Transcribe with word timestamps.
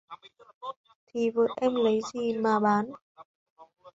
Thì 1.07 1.29
vợ 1.29 1.43
Em 1.61 1.75
lấy 1.75 2.01
gì 2.13 2.33
mà 2.37 2.59
bán 2.59 2.85